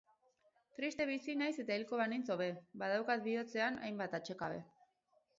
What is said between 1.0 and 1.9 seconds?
bizi naiz eta